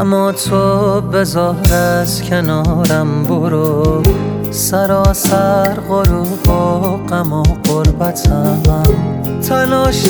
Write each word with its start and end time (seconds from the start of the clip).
غم 0.00 0.32
تو 0.32 1.00
بذار 1.00 1.72
از 1.72 2.22
کنارم 2.22 3.24
برو. 3.24 4.02
سراسر 4.50 5.74
غروب 5.88 6.48
و 6.48 6.96
غم 6.96 7.32
و 7.32 7.42
قربتم 7.42 8.62
تلاش 9.48 10.02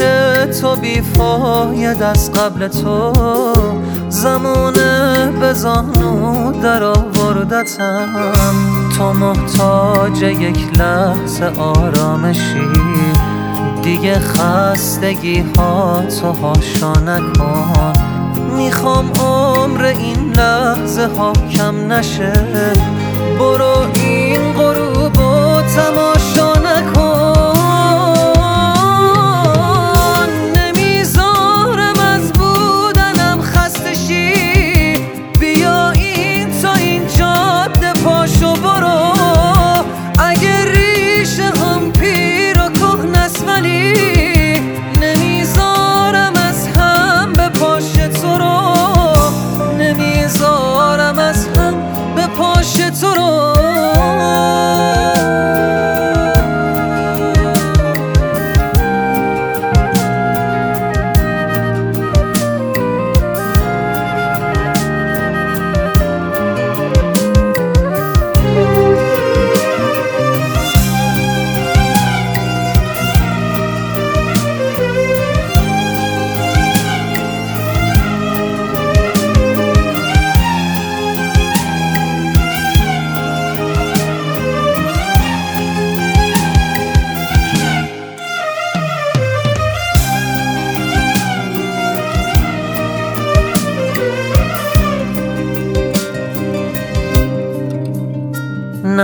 تو 0.60 0.76
بیفاید 0.76 2.02
از 2.02 2.32
قبل 2.32 2.68
تو. 2.68 3.12
زمانه 4.08 5.30
به 5.40 5.52
زانو 5.52 6.52
در 6.62 6.82
آوردتم. 6.82 8.08
تو 8.98 9.12
محتاج 9.12 10.22
یک 10.22 10.78
لحظه 10.78 11.44
آرامشی. 11.58 12.68
دیگه 13.82 14.18
خستگی 14.18 15.44
ها 15.56 16.02
تو 16.20 16.32
هاشا 16.32 16.92
نکن. 16.92 18.09
می‌خوام 18.56 19.12
عمر 19.20 19.84
این 19.84 20.32
لحظه 20.32 21.06
ها 21.06 21.32
کم 21.32 21.92
نشه. 21.92 22.32
برو 23.38 23.86
این 23.94 24.52
غروب 24.52 24.89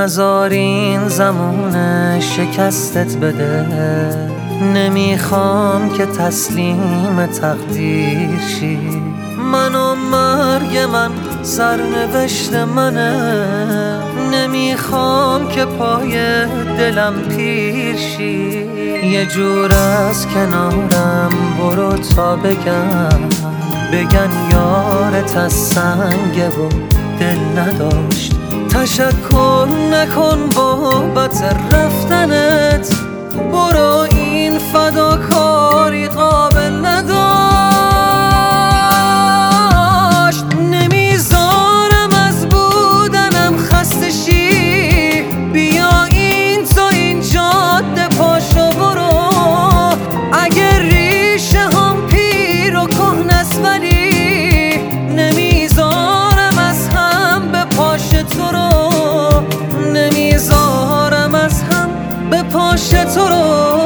نزار 0.06 0.50
این 0.50 1.08
زمونه 1.08 2.20
شکستت 2.20 3.16
بده. 3.16 3.66
نمی‌خوام 4.74 5.90
که 5.90 6.06
تسلیم 6.06 7.26
تقدیر 7.26 8.28
شی. 8.48 9.02
من 9.52 9.74
و 9.74 9.94
مرگ 9.94 10.78
من 10.92 11.10
سرنوشت 11.42 12.54
منه. 12.54 13.12
نمی‌خوام 14.32 15.48
که 15.48 15.64
پای 15.64 16.12
دلم 16.78 17.14
پیر 17.28 17.96
شی. 17.96 18.70
یه 19.10 19.26
جور 19.26 19.74
از 19.74 20.26
کنارم 20.26 21.30
برو 21.58 21.92
تا 21.96 22.36
بگم. 22.36 23.28
بگن 23.92 24.30
یارت 24.52 25.36
از 25.36 25.52
سنگه 25.52 26.48
و 26.48 26.68
دل 27.20 27.60
نداشت. 27.60 28.35
تشکر 28.86 29.68
نکن 29.90 30.48
بابت 30.56 31.42
رفتنت. 31.72 32.94
برو 33.52 34.06
این 34.16 34.58
فداکاری 34.58 35.55
پاشه 62.52 63.04
تو 63.04 63.28
رو 63.28 63.85